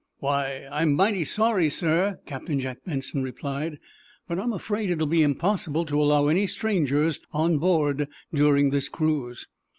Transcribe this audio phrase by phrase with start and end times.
[0.17, 3.77] "Why, I'm mighty sorry, sir," Captain Jack Benson replied.
[4.27, 8.89] "But I'm afraid it will be impossible to allow any strangers on board during this
[8.89, 9.47] cruise."